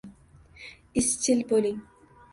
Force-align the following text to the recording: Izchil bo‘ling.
Izchil 1.01 1.45
bo‘ling. 1.53 1.81